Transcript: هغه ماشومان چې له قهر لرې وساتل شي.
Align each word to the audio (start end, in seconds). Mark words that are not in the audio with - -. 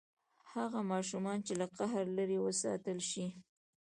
هغه 0.53 0.79
ماشومان 0.93 1.37
چې 1.45 1.53
له 1.59 1.65
قهر 1.77 2.05
لرې 2.17 2.37
وساتل 2.41 2.99
شي. 3.09 3.25